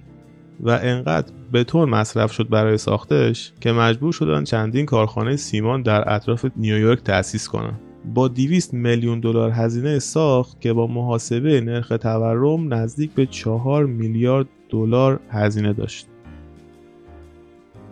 و 0.59 0.69
انقدر 0.69 1.33
بتون 1.53 1.89
مصرف 1.89 2.31
شد 2.31 2.49
برای 2.49 2.77
ساختش 2.77 3.53
که 3.61 3.71
مجبور 3.71 4.13
شدن 4.13 4.43
چندین 4.43 4.85
کارخانه 4.85 5.35
سیمان 5.35 5.81
در 5.81 6.13
اطراف 6.13 6.45
نیویورک 6.55 7.03
تأسیس 7.03 7.47
کنن. 7.47 7.79
با 8.05 8.27
200 8.27 8.73
میلیون 8.73 9.19
دلار 9.19 9.51
هزینه 9.51 9.99
ساخت 9.99 10.61
که 10.61 10.73
با 10.73 10.87
محاسبه 10.87 11.61
نرخ 11.61 11.87
تورم 11.87 12.73
نزدیک 12.73 13.11
به 13.11 13.25
4 13.25 13.85
میلیارد 13.85 14.47
دلار 14.69 15.19
هزینه 15.29 15.73
داشت. 15.73 16.07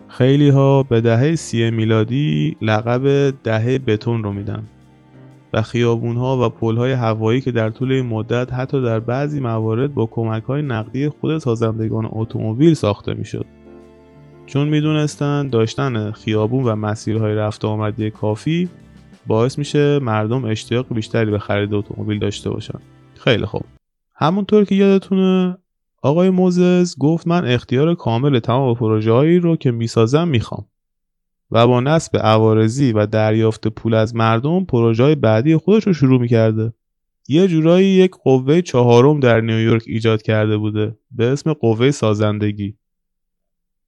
خیلی 0.08 0.50
ها 0.50 0.84
به 0.84 1.02
دهه 1.02 1.36
سی 1.36 1.72
میلادی 1.72 2.58
لقب 2.62 3.34
دهه 3.44 3.78
بتون 3.78 4.24
رو 4.24 4.34
میدن 4.34 4.64
و 5.54 5.62
خیابون 5.62 6.16
ها 6.16 6.46
و 6.46 6.50
پل 6.50 6.78
های 6.78 6.92
هوایی 6.92 7.42
که 7.42 7.52
در 7.52 7.70
طول 7.70 7.92
این 7.92 8.06
مدت 8.06 8.54
حتی 8.54 8.82
در 8.82 9.00
بعضی 9.00 9.40
موارد 9.40 9.94
با 9.94 10.06
کمک 10.06 10.44
های 10.44 10.62
نقدی 10.62 11.10
خود 11.10 11.38
سازندگان 11.38 12.10
اتومبیل 12.12 12.74
ساخته 12.74 13.14
می‌شد. 13.14 13.46
چون 14.46 14.68
می‌دونستند 14.68 15.52
داشتن 15.52 16.12
خیابون 16.12 16.64
و 16.64 16.76
مسیرهای 16.76 17.36
رفت 17.36 17.66
آمدی 17.66 18.12
کافی 18.12 18.70
باعث 19.28 19.58
میشه 19.58 20.00
مردم 20.00 20.46
اشتیاق 20.46 20.94
بیشتری 20.94 21.32
به 21.32 21.40
خرید 21.40 21.74
اتومبیل 21.74 22.20
داشته 22.20 22.50
باشن. 22.50 22.80
خیلی 23.16 23.46
خوب. 23.46 23.64
همونطور 24.16 24.66
که 24.66 24.76
یادتونه 24.76 25.58
آقای 26.02 26.30
موزز 26.30 26.98
گفت 26.98 27.28
من 27.28 27.46
اختیار 27.46 27.96
کامل 27.96 28.40
تمام 28.40 28.76
پروژه 28.76 29.12
هایی 29.12 29.40
رو 29.40 29.56
که 29.56 29.72
می‌سازم 29.72 30.28
می‌خوام 30.28 30.66
و 31.52 31.68
با 31.68 31.80
نصب 31.80 32.18
عوارضی 32.18 32.92
و 32.92 33.06
دریافت 33.06 33.68
پول 33.68 33.94
از 33.94 34.16
مردم 34.16 34.66
پروژه 34.66 35.04
های 35.04 35.16
بعدی 35.16 35.58
خودش 35.58 35.88
رو 35.88 35.94
شروع 35.94 36.22
می‌کرده. 36.22 36.74
یه 37.28 37.48
جورایی 37.48 37.88
یک 37.88 38.12
قوه 38.24 38.62
چهارم 38.62 39.20
در 39.20 39.42
نیویورک 39.42 39.84
ایجاد 39.88 40.22
کرده 40.22 40.58
بوده 40.58 40.98
به 41.12 41.26
اسم 41.26 41.54
قوه 41.54 41.92
سازندگی. 41.92 42.76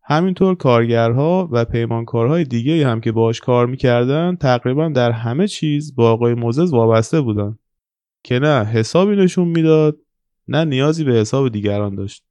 همینطور 0.10 0.56
کارگرها 0.56 1.50
و 1.52 1.66
پیمانکارهای 1.66 2.44
دیگه 2.44 2.88
هم 2.88 3.02
که 3.02 3.12
باش 3.12 3.40
کار 3.40 3.66
می‌کردن 3.66 4.36
تقریبا 4.36 4.90
در 4.90 5.12
همه 5.12 5.48
چیز 5.48 5.96
با 5.96 6.12
آقای 6.12 6.34
موزز 6.34 6.74
وابسته 6.74 7.22
بودن. 7.22 7.58
که 8.24 8.40
نه 8.40 8.66
حسابی 8.66 9.16
نشون 9.16 9.48
می‌داد 9.48 9.98
نه 10.48 10.66
نیازی 10.66 11.04
به 11.04 11.14
حساب 11.14 11.50
دیگران 11.50 11.96
داشت. 11.96 12.24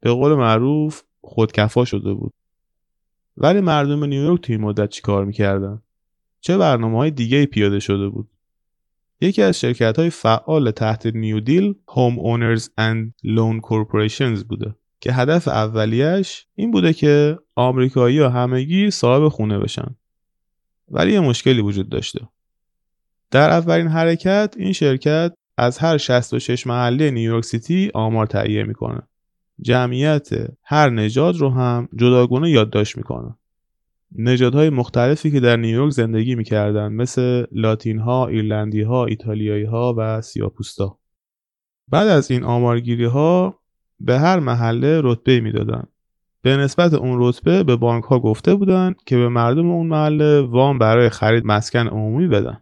به 0.00 0.10
قول 0.10 0.34
معروف 0.34 1.02
خودکفا 1.20 1.84
شده 1.84 2.14
بود. 2.14 2.32
ولی 3.36 3.60
مردم 3.60 4.04
نیویورک 4.04 4.40
توی 4.40 4.56
مدت 4.56 4.88
چی 4.88 5.02
کار 5.02 5.24
می‌کردن؟ 5.24 5.82
چه 6.40 6.58
برنامه 6.58 6.98
های 6.98 7.10
دیگه 7.10 7.46
پیاده 7.46 7.80
شده 7.80 8.08
بود؟ 8.08 8.28
یکی 9.20 9.42
از 9.42 9.60
شرکت 9.60 9.98
های 9.98 10.10
فعال 10.10 10.70
تحت 10.70 11.06
New 11.06 11.40
Deal 11.40 11.74
Home 11.88 12.18
Owners 12.18 12.70
and 12.78 13.14
Loan 13.24 13.60
Corporations 13.60 14.44
بوده. 14.44 14.74
که 15.00 15.12
هدف 15.12 15.48
اولیش 15.48 16.46
این 16.54 16.70
بوده 16.70 16.92
که 16.92 17.38
آمریکایی 17.54 18.18
ها 18.18 18.28
همگی 18.28 18.90
صاحب 18.90 19.28
خونه 19.28 19.58
بشن. 19.58 19.96
ولی 20.88 21.12
یه 21.12 21.20
مشکلی 21.20 21.60
وجود 21.60 21.88
داشته. 21.88 22.28
در 23.30 23.50
اولین 23.50 23.86
حرکت 23.86 24.54
این 24.58 24.72
شرکت 24.72 25.32
از 25.58 25.78
هر 25.78 25.98
66 25.98 26.66
محله 26.66 27.10
نیویورک 27.10 27.44
سیتی 27.44 27.90
آمار 27.94 28.26
تهیه 28.26 28.64
می‌کنه. 28.64 29.02
جمعیت 29.60 30.28
هر 30.62 30.90
نژاد 30.90 31.36
رو 31.36 31.50
هم 31.50 31.88
جداگونه 31.96 32.50
یادداشت 32.50 32.96
می‌کنه. 32.96 33.36
نژادهای 34.12 34.70
مختلفی 34.70 35.30
که 35.30 35.40
در 35.40 35.56
نیویورک 35.56 35.92
زندگی 35.92 36.34
می‌کردن 36.34 36.92
مثل 36.92 37.44
لاتین 37.52 37.98
ها، 37.98 38.26
ایرلندی 38.26 38.82
ها، 38.82 39.06
ایتالیایی 39.06 39.64
ها 39.64 39.94
و 39.98 40.20
سیاپوستا. 40.20 40.98
بعد 41.88 42.08
از 42.08 42.30
این 42.30 42.44
آمارگیری 42.44 43.04
ها 43.04 43.59
به 44.00 44.18
هر 44.18 44.38
محله 44.38 45.00
رتبه 45.04 45.40
می‌دادن. 45.40 45.84
به 46.42 46.56
نسبت 46.56 46.94
اون 46.94 47.16
رتبه 47.20 47.62
به 47.62 47.76
بانک 47.76 48.04
ها 48.04 48.18
گفته 48.18 48.54
بودن 48.54 48.94
که 49.06 49.16
به 49.16 49.28
مردم 49.28 49.70
اون 49.70 49.86
محله 49.86 50.40
وام 50.40 50.78
برای 50.78 51.08
خرید 51.08 51.46
مسکن 51.46 51.86
عمومی 51.86 52.28
بدن. 52.28 52.60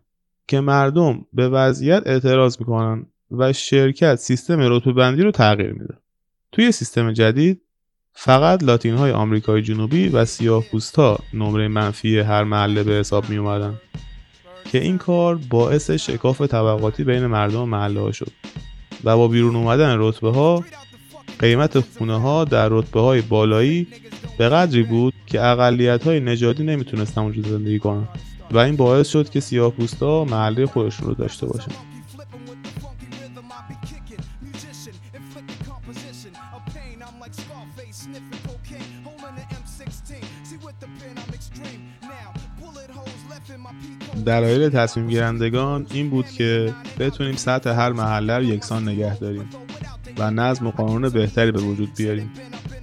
که 0.49 0.61
مردم 0.61 1.27
به 1.33 1.49
وضعیت 1.49 2.03
اعتراض 2.07 2.61
می‌کنن 2.61 3.07
و 3.31 3.53
شرکت 3.53 4.15
سیستم 4.15 4.61
رتبه 4.61 4.93
بندی 4.93 5.23
رو 5.23 5.31
تغییر 5.31 5.73
میده. 5.73 5.95
توی 6.53 6.73
سیستم 6.73 7.13
جدید 7.13 7.61
فقط 8.13 8.65
لاتین 8.65 8.95
های 8.95 9.13
آمریکای 9.13 9.63
جنوبی 9.63 10.09
و 10.09 10.25
سیاه 10.25 10.65
ها 10.97 11.19
نمره 11.35 11.69
منفی 11.69 12.19
هر 12.19 12.45
محله 12.45 12.83
به 12.83 12.93
حساب 12.93 13.31
می 13.31 13.37
اومدن 13.37 13.75
که 14.73 14.79
این 14.79 14.99
کار 14.99 15.39
باعث 15.51 15.91
شکاف 15.91 16.41
طبقاتی 16.41 17.05
بین 17.05 17.27
مردم 17.27 17.69
محله 17.69 18.01
ها 18.01 18.13
شد 18.13 18.31
و 19.05 19.17
با 19.17 19.29
بیرون 19.29 19.57
اومدن 19.57 19.97
رتبه 19.99 20.31
ها 20.31 20.65
قیمت 21.39 21.81
خونه 21.81 22.21
ها 22.21 22.45
در 22.45 22.69
رتبه 22.69 23.01
های 23.01 23.21
بالایی 23.21 23.87
به 24.39 24.49
قدری 24.49 24.83
بود 24.83 25.15
که 25.27 25.45
اقلیت 25.45 26.05
های 26.05 26.21
نژادی 26.21 26.65
نمی‌تونستن 26.65 27.21
اونجا 27.21 27.43
زندگی 27.43 27.79
کنن. 27.79 28.09
و 28.51 28.59
این 28.59 28.77
باعث 28.77 29.09
شد 29.09 29.31
که 29.31 29.41
سیاه 29.41 29.73
ها 30.01 30.25
محله 30.25 30.67
خودشون 30.67 31.09
رو 31.09 31.15
داشته 31.15 31.47
باشن. 31.47 31.73
دلایل 44.27 44.69
تصمیم 44.69 45.09
گیرندگان 45.09 45.87
این 45.93 46.11
بود 46.11 46.27
که 46.27 46.75
بتونیم 46.99 47.37
سطح 47.37 47.71
هر 47.71 47.93
محله 47.93 48.37
رو 48.37 48.43
یکسان 48.43 48.89
نگه 48.89 49.19
داریم. 49.19 49.68
و 50.19 50.31
نظم 50.31 50.67
و 50.67 50.71
قانون 50.71 51.09
بهتری 51.09 51.53
به 51.53 51.61
وجود 51.61 51.95
بیاریم. 51.97 52.31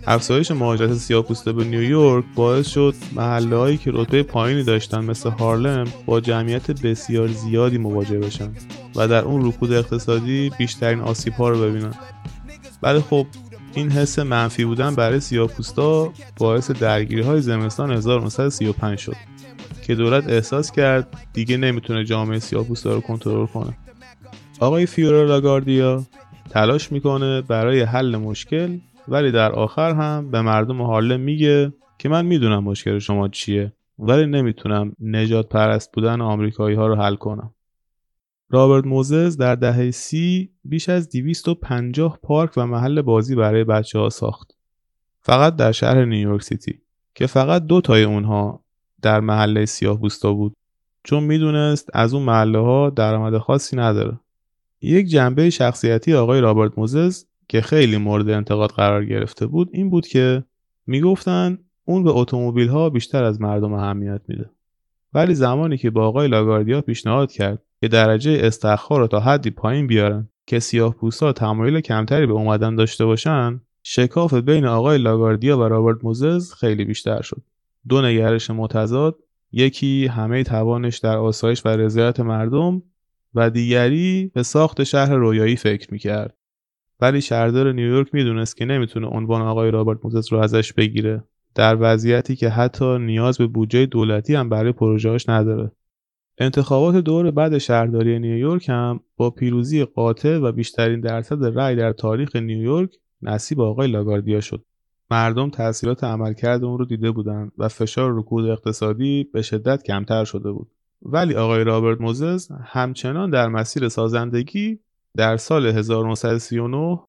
افزایش 0.07 0.51
مهاجرت 0.51 0.93
سیاه‌پوسته 0.93 1.51
به 1.51 1.63
نیویورک 1.63 2.25
باعث 2.35 2.67
شد 2.67 2.95
محله 3.15 3.55
هایی 3.55 3.77
که 3.77 3.91
رتبه 3.93 4.23
پایینی 4.23 4.63
داشتن 4.63 5.05
مثل 5.05 5.29
هارلم 5.29 5.87
با 6.05 6.21
جمعیت 6.21 6.71
بسیار 6.71 7.27
زیادی 7.27 7.77
مواجه 7.77 8.19
بشن 8.19 8.51
و 8.95 9.07
در 9.07 9.23
اون 9.23 9.47
رکود 9.47 9.71
اقتصادی 9.71 10.51
بیشترین 10.57 10.99
آسیب 10.99 11.33
ها 11.33 11.49
رو 11.49 11.61
ببینن. 11.61 11.93
ولی 12.83 12.99
خب 12.99 13.27
این 13.73 13.91
حس 13.91 14.19
منفی 14.19 14.65
بودن 14.65 14.95
برای 14.95 15.19
سیاه‌پوستا 15.19 16.13
باعث 16.37 16.71
درگیری 16.71 17.21
های 17.21 17.41
زمستان 17.41 17.91
1935 17.91 18.99
شد 18.99 19.15
که 19.83 19.95
دولت 19.95 20.29
احساس 20.29 20.71
کرد 20.71 21.07
دیگه 21.33 21.57
نمی‌تونه 21.57 22.03
جامعه 22.03 22.39
سیاه‌پوستا 22.39 22.93
رو 22.93 23.01
کنترل 23.01 23.45
کنه. 23.45 23.77
آقای 24.59 24.85
فیورا 24.85 25.23
لاگاردیا 25.23 26.03
تلاش 26.49 26.91
می‌کنه 26.91 27.41
برای 27.41 27.81
حل 27.81 28.15
مشکل 28.15 28.77
ولی 29.07 29.31
در 29.31 29.51
آخر 29.51 29.93
هم 29.93 30.31
به 30.31 30.41
مردم 30.41 30.81
هارلم 30.81 31.19
میگه 31.19 31.73
که 31.97 32.09
من 32.09 32.25
می‌دونم 32.25 32.63
مشکل 32.63 32.99
شما 32.99 33.27
چیه 33.27 33.73
ولی 33.99 34.25
نمی‌تونم 34.25 34.93
نجات 34.99 35.49
پرست 35.49 35.91
بودن 35.91 36.21
آمریکایی 36.21 36.75
ها 36.75 36.87
رو 36.87 36.95
حل 36.95 37.15
کنم. 37.15 37.53
رابرت 38.49 38.85
موزز 38.85 39.37
در 39.37 39.55
دهه 39.55 39.91
سی 39.91 40.49
بیش 40.65 40.89
از 40.89 41.09
250 41.09 42.19
پارک 42.23 42.51
و 42.57 42.65
محل 42.65 43.01
بازی 43.01 43.35
برای 43.35 43.63
بچه 43.63 43.99
ها 43.99 44.09
ساخت. 44.09 44.55
فقط 45.21 45.55
در 45.55 45.71
شهر 45.71 46.05
نیویورک 46.05 46.41
سیتی 46.41 46.81
که 47.15 47.27
فقط 47.27 47.65
دو 47.65 47.81
تای 47.81 48.03
اونها 48.03 48.63
در 49.01 49.19
محله 49.19 49.65
سیاه 49.65 49.99
پوستا 49.99 50.33
بود. 50.33 50.55
چون 51.03 51.23
می‌دونست 51.23 51.89
از 51.93 52.13
اون 52.13 52.23
محله 52.23 52.59
ها 52.59 52.89
درآمد 52.89 53.37
خاصی 53.37 53.75
نداره. 53.75 54.19
یک 54.81 55.07
جنبه 55.07 55.49
شخصیتی 55.49 56.13
آقای 56.13 56.41
رابرت 56.41 56.77
موزز 56.77 57.25
که 57.47 57.61
خیلی 57.61 57.97
مورد 57.97 58.29
انتقاد 58.29 58.69
قرار 58.69 59.05
گرفته 59.05 59.47
بود 59.47 59.69
این 59.73 59.89
بود 59.89 60.07
که 60.07 60.43
می‌گفتن 60.87 61.57
اون 61.85 62.03
به 62.03 62.11
اتومبیل 62.11 62.67
ها 62.67 62.89
بیشتر 62.89 63.23
از 63.23 63.41
مردم 63.41 63.73
اهمیت 63.73 64.21
میده. 64.27 64.49
ولی 65.13 65.35
زمانی 65.35 65.77
که 65.77 65.89
با 65.89 66.07
آقای 66.07 66.27
لاگاردیا 66.27 66.81
پیشنهاد 66.81 67.31
کرد 67.31 67.61
که 67.81 67.87
درجه 67.87 68.39
استخر 68.43 68.99
رو 68.99 69.07
تا 69.07 69.19
حدی 69.19 69.49
پایین 69.49 69.87
بیارن 69.87 70.29
که 70.45 70.59
سیاه 70.59 70.93
پوستا 70.93 71.33
تمایل 71.33 71.79
کمتری 71.79 72.25
به 72.25 72.33
اومدن 72.33 72.75
داشته 72.75 73.05
باشن 73.05 73.61
شکاف 73.83 74.33
بین 74.33 74.65
آقای 74.65 74.97
لاگاردیا 74.97 75.59
و 75.59 75.63
رابرت 75.63 75.97
موزز 76.03 76.53
خیلی 76.53 76.85
بیشتر 76.85 77.21
شد. 77.21 77.41
دو 77.87 78.01
نگرش 78.01 78.49
متضاد 78.49 79.15
یکی 79.51 80.07
همه 80.07 80.43
توانش 80.43 80.97
در 80.97 81.17
آسایش 81.17 81.65
و 81.65 81.69
رضایت 81.69 82.19
مردم 82.19 82.81
و 83.35 83.49
دیگری 83.49 84.31
به 84.33 84.43
ساخت 84.43 84.83
شهر 84.83 85.15
رویایی 85.15 85.55
فکر 85.55 85.93
می‌کرد. 85.93 86.37
ولی 87.01 87.21
شهردار 87.21 87.71
نیویورک 87.71 88.13
می‌دونست 88.13 88.57
که 88.57 88.65
نمی‌تونه 88.65 89.07
عنوان 89.07 89.41
آقای 89.41 89.71
رابرت 89.71 89.97
موزز 90.03 90.33
رو 90.33 90.39
ازش 90.39 90.73
بگیره. 90.73 91.23
در 91.55 91.77
وضعیتی 91.79 92.35
که 92.35 92.49
حتی 92.49 92.97
نیاز 92.97 93.37
به 93.37 93.47
بودجه 93.47 93.85
دولتی 93.85 94.35
هم 94.35 94.49
برای 94.49 94.71
پروژهاش 94.71 95.29
نداره. 95.29 95.71
انتخابات 96.37 96.95
دور 96.95 97.31
بعد 97.31 97.57
شهرداری 97.57 98.19
نیویورک 98.19 98.69
هم 98.69 98.99
با 99.17 99.29
پیروزی 99.29 99.85
قاطع 99.85 100.37
و 100.37 100.51
بیشترین 100.51 100.99
درصد 100.99 101.59
رأی 101.59 101.75
در 101.75 101.93
تاریخ 101.93 102.35
نیویورک 102.35 102.89
نصیب 103.21 103.61
آقای 103.61 103.87
لاگاردیا 103.87 104.41
شد. 104.41 104.65
مردم 105.11 105.49
تاثیرات 105.49 106.03
عملکرد 106.03 106.63
اون 106.63 106.79
رو 106.79 106.85
دیده 106.85 107.11
بودند 107.11 107.51
و 107.57 107.67
فشار 107.67 108.19
رکود 108.19 108.45
اقتصادی 108.45 109.23
به 109.33 109.41
شدت 109.41 109.83
کمتر 109.83 110.23
شده 110.25 110.51
بود. 110.51 110.71
ولی 111.01 111.35
آقای 111.35 111.63
رابرت 111.63 112.01
موزز 112.01 112.51
همچنان 112.63 113.29
در 113.29 113.47
مسیر 113.47 113.89
سازندگی 113.89 114.79
در 115.15 115.37
سال 115.37 115.65
1939 115.65 116.99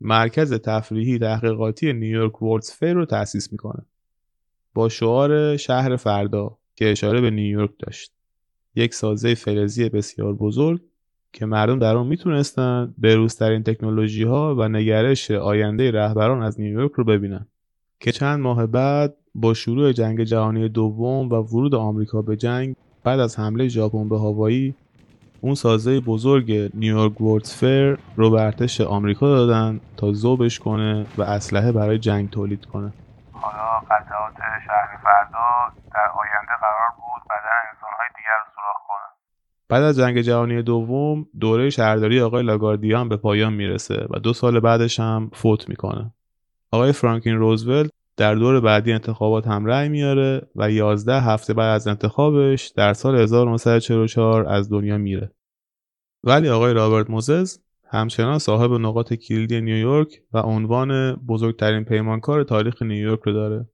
مرکز 0.00 0.52
تفریحی 0.52 1.18
تحقیقاتی 1.18 1.92
نیویورک 1.92 2.42
World's 2.42 2.70
Fair 2.70 2.92
رو 2.92 3.06
تأسیس 3.06 3.52
می‌کنه. 3.52 3.82
با 4.74 4.88
شعار 4.88 5.56
شهر 5.56 5.96
فردا 5.96 6.58
که 6.76 6.90
اشاره 6.90 7.20
به 7.20 7.30
نیویورک 7.30 7.70
داشت. 7.78 8.12
یک 8.74 8.94
سازه 8.94 9.34
فلزی 9.34 9.88
بسیار 9.88 10.34
بزرگ 10.34 10.80
که 11.32 11.46
مردم 11.46 11.78
در 11.78 11.96
آن 11.96 12.06
می‌تونستند 12.06 12.94
بروزترین 12.98 13.62
تکنولوژی 13.62 14.22
ها 14.22 14.54
و 14.58 14.68
نگرش 14.68 15.30
آینده 15.30 15.90
رهبران 15.90 16.42
از 16.42 16.60
نیویورک 16.60 16.92
رو 16.92 17.04
ببینن. 17.04 17.46
که 18.00 18.12
چند 18.12 18.40
ماه 18.40 18.66
بعد 18.66 19.16
با 19.34 19.54
شروع 19.54 19.92
جنگ 19.92 20.24
جهانی 20.24 20.68
دوم 20.68 21.28
و 21.28 21.34
ورود 21.34 21.74
آمریکا 21.74 22.22
به 22.22 22.36
جنگ 22.36 22.76
بعد 23.04 23.20
از 23.20 23.38
حمله 23.38 23.68
ژاپن 23.68 24.08
به 24.08 24.18
هاوایی 24.18 24.74
اون 25.40 25.54
سازه 25.54 26.00
بزرگ 26.00 26.70
نیویورک 26.74 27.20
وردز 27.20 27.54
فر 27.54 27.98
رو 28.16 28.30
به 28.30 28.40
ارتش 28.42 28.80
آمریکا 28.80 29.28
دادن 29.28 29.80
تا 29.96 30.12
ذوبش 30.12 30.58
کنه 30.58 31.06
و 31.18 31.22
اسلحه 31.22 31.72
برای 31.72 31.98
جنگ 31.98 32.30
تولید 32.30 32.64
کنه. 32.64 32.92
حالا 33.32 33.78
قطعات 33.80 34.34
شهر 34.66 34.98
فردا 35.02 35.74
در 35.94 36.08
آینده 36.18 36.52
قرار 36.60 36.90
بود 36.96 37.22
بدن 37.24 37.58
انسانهای 37.72 38.08
دیگر 38.16 38.38
رو 38.38 38.52
سوراخ 38.54 38.76
کنه. 38.88 39.06
بعد 39.68 39.82
از 39.82 39.98
جنگ 39.98 40.20
جهانی 40.20 40.62
دوم 40.62 41.26
دوره 41.40 41.70
شهرداری 41.70 42.20
آقای 42.20 42.42
لاگاردیا 42.42 43.00
هم 43.00 43.08
به 43.08 43.16
پایان 43.16 43.52
می‌رسه 43.52 44.06
و 44.10 44.18
دو 44.18 44.32
سال 44.32 44.60
بعدش 44.60 45.00
هم 45.00 45.30
فوت 45.34 45.68
می‌کنه. 45.68 46.10
آقای 46.72 46.92
فرانکین 46.92 47.36
روزولت 47.36 47.90
در 48.20 48.34
دور 48.34 48.60
بعدی 48.60 48.92
انتخابات 48.92 49.46
هم 49.46 49.66
رأی 49.66 49.88
میاره 49.88 50.42
و 50.56 50.70
11 50.70 51.20
هفته 51.20 51.54
بعد 51.54 51.74
از 51.74 51.86
انتخابش 51.86 52.68
در 52.68 52.92
سال 52.92 53.16
1944 53.16 54.48
از 54.48 54.70
دنیا 54.70 54.98
میره. 54.98 55.30
ولی 56.24 56.48
آقای 56.48 56.72
رابرت 56.72 57.10
موزز 57.10 57.58
همچنان 57.86 58.38
صاحب 58.38 58.72
نقاط 58.72 59.12
کلیدی 59.12 59.60
نیویورک 59.60 60.22
و 60.32 60.38
عنوان 60.38 61.14
بزرگترین 61.14 61.84
پیمانکار 61.84 62.42
تاریخ 62.44 62.82
نیویورک 62.82 63.20
رو 63.20 63.32
داره. 63.32 63.66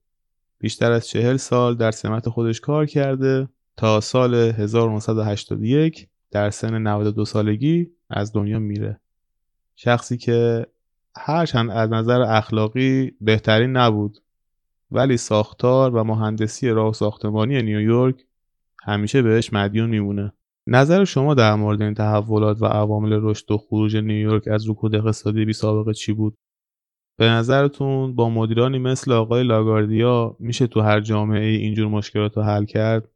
بیشتر 0.59 0.91
از 0.91 1.07
چهل 1.07 1.37
سال 1.37 1.75
در 1.75 1.91
سمت 1.91 2.29
خودش 2.29 2.59
کار 2.59 2.85
کرده 2.85 3.49
تا 3.77 3.99
سال 3.99 4.35
1981 4.35 6.07
در 6.31 6.49
سن 6.49 6.77
92 6.87 7.25
سالگی 7.25 7.87
از 8.09 8.33
دنیا 8.33 8.59
میره. 8.59 8.99
شخصی 9.75 10.17
که 10.17 10.65
هرچند 11.17 11.69
از 11.69 11.89
نظر 11.89 12.21
اخلاقی 12.21 13.11
بهترین 13.21 13.77
نبود 13.77 14.17
ولی 14.91 15.17
ساختار 15.17 15.95
و 15.95 16.03
مهندسی 16.03 16.69
راه 16.69 16.93
ساختمانی 16.93 17.61
نیویورک 17.61 18.25
همیشه 18.83 19.21
بهش 19.21 19.53
مدیون 19.53 19.89
میمونه. 19.89 20.33
نظر 20.67 21.03
شما 21.03 21.33
در 21.33 21.55
مورد 21.55 21.81
این 21.81 21.93
تحولات 21.93 22.61
و 22.61 22.65
عوامل 22.65 23.19
رشد 23.21 23.51
و 23.51 23.57
خروج 23.57 23.97
نیویورک 23.97 24.47
از 24.47 24.69
رکود 24.69 24.95
اقتصادی 24.95 25.45
بی 25.45 25.53
سابقه 25.53 25.93
چی 25.93 26.13
بود؟ 26.13 26.37
به 27.17 27.25
نظرتون 27.25 28.15
با 28.15 28.29
مدیرانی 28.29 28.79
مثل 28.79 29.11
آقای 29.11 29.43
لاگاردیا 29.43 30.35
میشه 30.39 30.67
تو 30.67 30.81
هر 30.81 30.99
جامعه 30.99 31.45
ای 31.45 31.55
اینجور 31.55 31.87
مشکلات 31.87 32.37
رو 32.37 32.43
حل 32.43 32.65
کرد؟ 32.65 33.09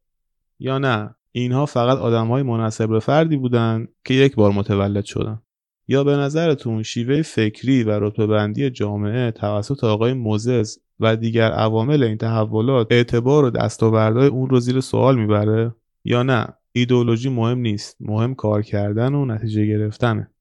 یا 0.59 0.77
نه؟ 0.77 1.15
اینها 1.31 1.65
فقط 1.65 1.97
آدم 1.97 2.27
های 2.27 2.43
مناسب 2.43 2.89
به 2.89 2.99
فردی 2.99 3.37
بودن 3.37 3.87
که 4.05 4.13
یک 4.13 4.35
بار 4.35 4.51
متولد 4.51 5.05
شدن. 5.05 5.41
یا 5.87 6.03
به 6.03 6.11
نظرتون 6.11 6.83
شیوه 6.83 7.21
فکری 7.21 7.83
و 7.83 7.99
رتبه 7.99 8.71
جامعه 8.71 9.31
توسط 9.31 9.83
آقای 9.83 10.13
موزز 10.13 10.77
و 11.01 11.15
دیگر 11.15 11.51
عوامل 11.51 12.03
این 12.03 12.17
تحولات 12.17 12.87
اعتبار 12.91 13.45
و 13.45 13.49
دستاوردهای 13.49 14.27
اون 14.27 14.49
رو 14.49 14.59
زیر 14.59 14.79
سوال 14.79 15.19
می‌بره 15.19 15.75
یا 16.05 16.23
نه؟ 16.23 16.47
ایدئولوژی 16.71 17.29
مهم 17.29 17.57
نیست. 17.57 17.97
مهم 17.99 18.35
کار 18.35 18.61
کردن 18.61 19.13
و 19.13 19.25
نتیجه 19.25 19.65
گرفتنه. 19.65 20.31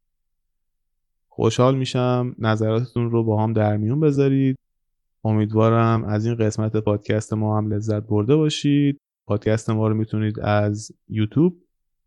خوشحال 1.29 1.77
میشم 1.77 2.35
نظراتتون 2.39 3.11
رو 3.11 3.25
با 3.25 3.43
هم 3.43 3.53
در 3.53 3.77
میون 3.77 4.01
بذارید. 4.01 4.57
امیدوارم 5.25 6.05
از 6.05 6.27
این 6.27 6.35
قسمت 6.35 6.77
پادکست 6.77 7.33
ما 7.33 7.59
هم 7.59 7.73
لذت 7.73 8.03
برده 8.03 8.37
باشید. 8.37 9.01
پادکست 9.27 9.71
ما 9.71 9.89
رو 9.89 9.95
می‌تونید 9.95 10.41
از 10.41 10.93
یوتیوب 11.09 11.57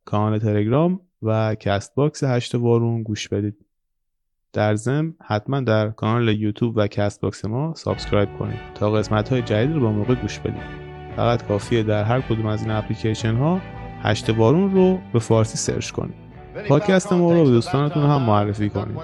کانال 0.05 0.39
تلگرام 0.39 0.99
و 1.21 1.55
Castbox 1.55 2.23
هشت 2.23 2.55
وارون 2.55 3.03
گوش 3.03 3.29
بدید. 3.29 3.65
در 4.53 4.75
ضمن 4.75 5.13
حتما 5.25 5.59
در 5.59 5.89
کانال 5.89 6.27
یوتیوب 6.27 6.73
و 6.77 6.87
Castbox 6.87 7.45
ما 7.45 7.73
subscribe 7.75 8.29
کنید 8.39 8.59
تا 8.75 8.91
قسمت 8.91 9.29
های 9.29 9.41
جدید 9.41 9.75
رو 9.75 9.81
به 9.81 9.91
موقع 9.91 10.15
گوش 10.15 10.39
بدید. 10.39 10.83
فقط 11.15 11.47
کافیه 11.47 11.83
در 11.83 12.03
هر 12.03 12.21
کدوم 12.21 12.45
از 12.45 12.61
این 12.61 12.71
اپلیکیشن 12.71 13.35
ها 13.35 13.61
هشت 14.01 14.29
وارون 14.29 14.71
رو 14.71 14.99
به 15.13 15.19
فارسی 15.19 15.57
سرچ 15.57 15.91
کنید. 15.91 16.15
پادکست 16.67 17.13
ما 17.13 17.33
رو 17.33 17.43
به 17.43 17.49
دوستانتون 17.49 18.03
هم 18.03 18.21
معرفی 18.21 18.69
کنید. 18.69 18.97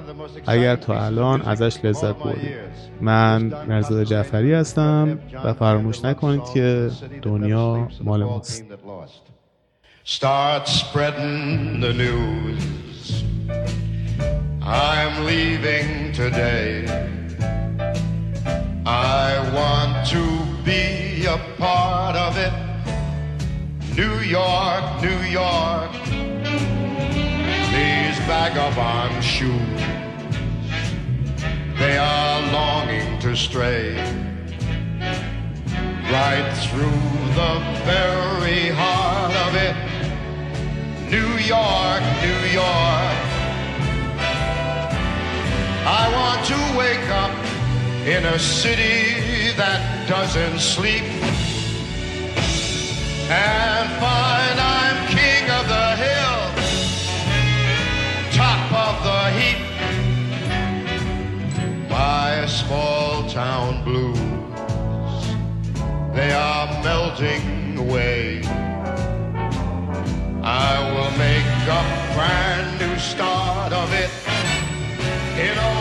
اگر 0.47 0.75
تا 0.75 1.05
الان 1.05 1.41
ازش 1.41 1.85
لذت 1.85 2.15
بردید. 2.15 2.51
من 3.01 3.41
مرزاد 3.67 4.03
جعفری 4.03 4.53
هستم 4.53 5.19
و 5.45 5.53
فراموش 5.53 6.05
نکنید 6.05 6.43
که 6.53 6.89
دنیا 7.21 7.87
مال 8.03 8.23
ماست. 8.23 8.65
Leaving 15.29 16.11
today. 16.11 16.85
I 18.83 19.27
want 19.53 20.07
to 20.09 20.23
be 20.63 21.27
a 21.27 21.37
part 21.59 22.15
of 22.15 22.35
it. 22.45 22.53
New 23.95 24.15
York, 24.21 24.83
New 25.07 25.21
York. 25.41 25.91
These 27.75 28.17
vagabond 28.25 29.23
shoes, 29.23 29.81
they 31.77 31.95
are 31.99 32.41
longing 32.51 33.19
to 33.19 33.35
stray 33.35 33.93
right 36.15 36.49
through 36.65 37.05
the 37.39 37.53
very 37.85 38.69
heart 38.81 39.35
of 39.45 39.51
it. 39.67 39.75
New 41.15 41.31
York, 41.55 42.01
New 42.25 42.41
York. 42.61 43.08
I 45.91 46.05
want 46.13 46.45
to 46.45 46.77
wake 46.77 47.09
up 47.09 47.33
in 48.05 48.23
a 48.23 48.37
city 48.37 49.51
that 49.57 50.07
doesn't 50.07 50.59
sleep 50.59 51.01
and 53.31 53.89
find 53.97 54.59
I'm 54.77 55.07
king 55.09 55.49
of 55.49 55.65
the 55.67 55.89
hill, 56.05 56.41
top 58.37 58.69
of 58.85 58.95
the 59.09 59.31
heap. 59.39 59.61
My 61.89 62.45
small 62.45 63.27
town 63.27 63.83
blues, 63.83 64.19
they 66.13 66.31
are 66.31 66.67
melting 66.83 67.79
away. 67.79 68.43
I 70.43 70.71
will 70.93 71.11
make 71.17 71.49
a 71.67 71.83
brand 72.13 72.79
new 72.79 72.99
start 72.99 73.73
of 73.73 73.91
it 73.91 74.11
in 75.39 75.57
a 75.57 75.78